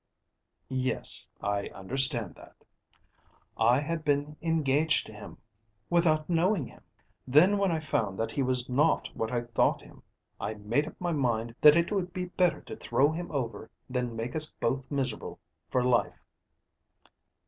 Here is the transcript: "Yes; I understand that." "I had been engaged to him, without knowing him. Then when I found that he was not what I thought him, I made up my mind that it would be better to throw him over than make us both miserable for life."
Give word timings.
"Yes; 0.83 1.29
I 1.43 1.67
understand 1.75 2.33
that." 2.33 2.55
"I 3.55 3.79
had 3.79 4.03
been 4.03 4.35
engaged 4.41 5.05
to 5.05 5.13
him, 5.13 5.37
without 5.91 6.27
knowing 6.27 6.65
him. 6.65 6.81
Then 7.27 7.59
when 7.59 7.71
I 7.71 7.79
found 7.81 8.19
that 8.19 8.31
he 8.31 8.41
was 8.41 8.67
not 8.67 9.15
what 9.15 9.31
I 9.31 9.41
thought 9.41 9.83
him, 9.83 10.01
I 10.39 10.55
made 10.55 10.87
up 10.87 10.99
my 10.99 11.11
mind 11.11 11.53
that 11.61 11.75
it 11.75 11.91
would 11.91 12.13
be 12.13 12.25
better 12.25 12.61
to 12.61 12.75
throw 12.75 13.11
him 13.11 13.31
over 13.31 13.69
than 13.87 14.15
make 14.15 14.35
us 14.35 14.49
both 14.49 14.89
miserable 14.89 15.39
for 15.69 15.83
life." 15.83 16.23